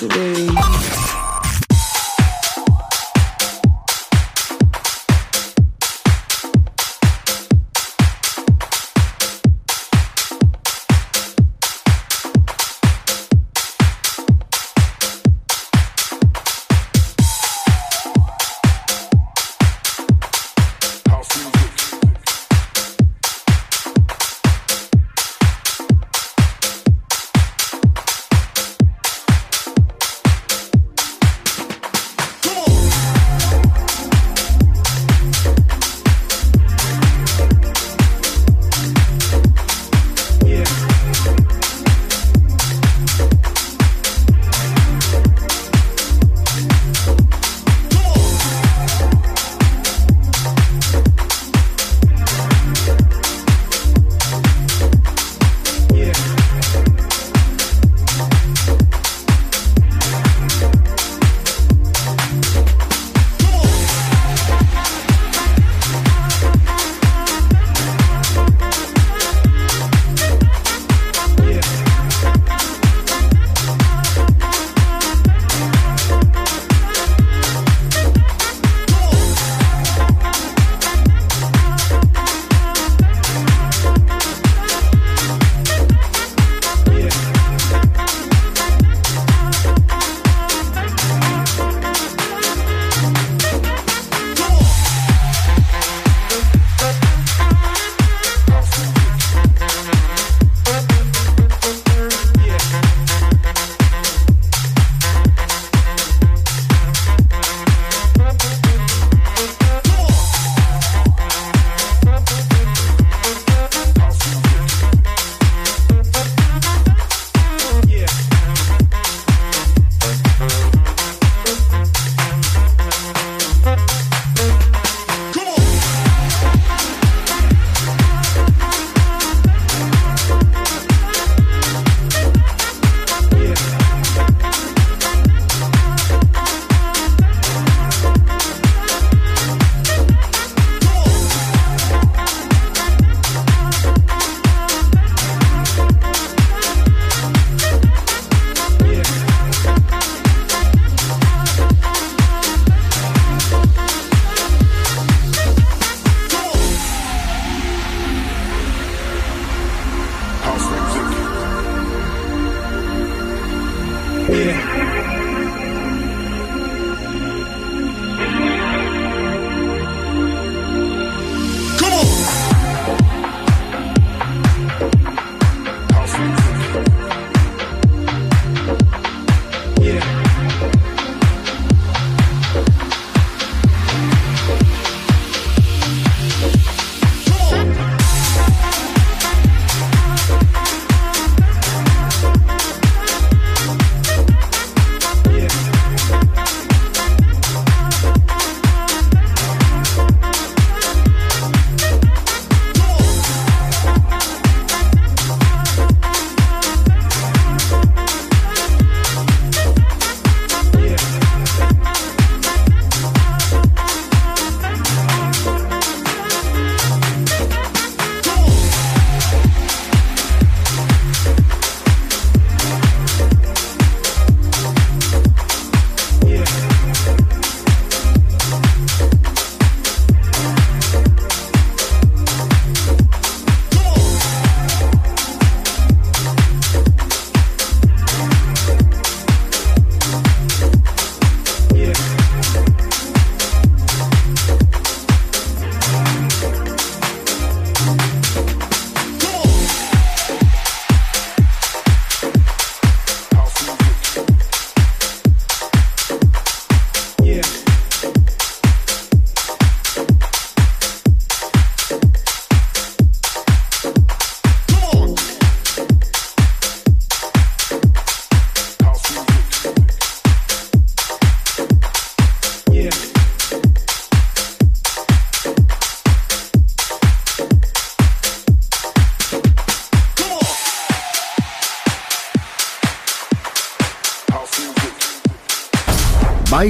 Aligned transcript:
today. 0.00 0.29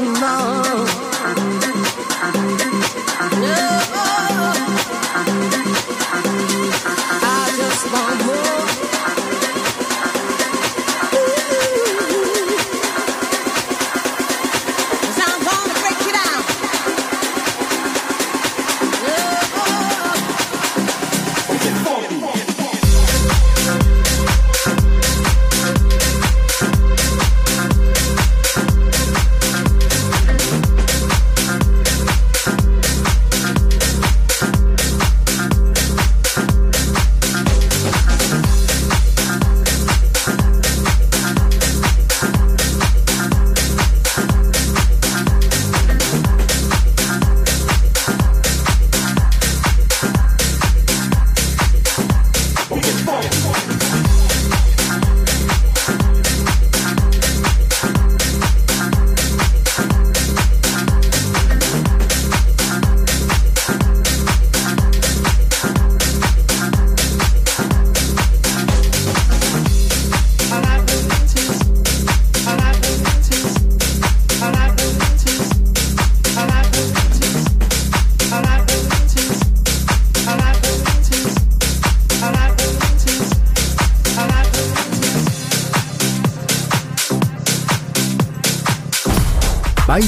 anymore. 0.00 0.59